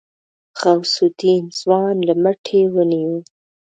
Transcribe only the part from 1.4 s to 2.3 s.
ځوان له